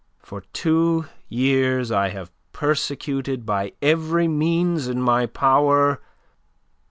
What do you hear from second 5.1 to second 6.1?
power...